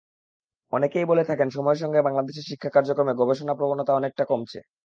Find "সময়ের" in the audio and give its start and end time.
1.51-1.81